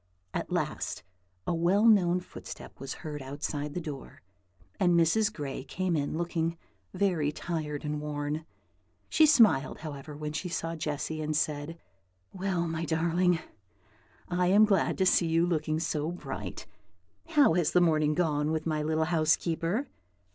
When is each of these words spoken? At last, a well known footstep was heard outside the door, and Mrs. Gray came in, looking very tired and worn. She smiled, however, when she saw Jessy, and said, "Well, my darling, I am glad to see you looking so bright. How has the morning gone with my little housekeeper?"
At 0.33 0.51
last, 0.51 1.03
a 1.45 1.53
well 1.53 1.85
known 1.85 2.21
footstep 2.21 2.79
was 2.79 2.93
heard 3.05 3.21
outside 3.21 3.75
the 3.75 3.79
door, 3.79 4.23
and 4.79 4.99
Mrs. 4.99 5.31
Gray 5.31 5.63
came 5.63 5.95
in, 5.95 6.17
looking 6.17 6.57
very 6.91 7.31
tired 7.31 7.85
and 7.85 8.01
worn. 8.01 8.43
She 9.09 9.27
smiled, 9.27 9.81
however, 9.81 10.17
when 10.17 10.33
she 10.33 10.49
saw 10.49 10.75
Jessy, 10.75 11.21
and 11.21 11.35
said, 11.37 11.77
"Well, 12.33 12.67
my 12.67 12.83
darling, 12.83 13.41
I 14.27 14.47
am 14.47 14.65
glad 14.65 14.97
to 14.97 15.05
see 15.05 15.27
you 15.27 15.45
looking 15.45 15.79
so 15.79 16.09
bright. 16.11 16.65
How 17.27 17.53
has 17.53 17.69
the 17.69 17.79
morning 17.79 18.15
gone 18.15 18.49
with 18.51 18.65
my 18.65 18.81
little 18.81 19.05
housekeeper?" 19.05 19.87